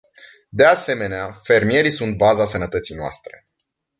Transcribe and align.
De 0.49 0.65
asemenea, 0.65 1.31
fermierii 1.31 1.89
sunt 1.91 2.17
baza 2.17 2.45
sănătății 2.45 2.95
noastre. 2.95 3.43